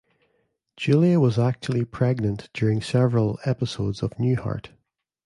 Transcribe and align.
Julia 0.77 1.19
was 1.19 1.37
actually 1.37 1.85
pregnant 1.85 2.49
during 2.55 2.81
several 2.81 3.37
episodes 3.45 4.01
of 4.01 4.09
"Newhart". 4.17 4.69